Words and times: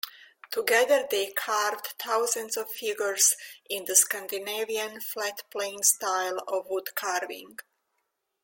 Together 0.49 1.07
they 1.11 1.31
carved 1.31 1.93
thousands 1.99 2.57
of 2.57 2.71
figures 2.71 3.35
in 3.69 3.85
the 3.85 3.95
Scandinavian 3.95 4.99
flat-plane 4.99 5.83
style 5.83 6.39
of 6.47 6.65
woodcarving. 6.67 7.59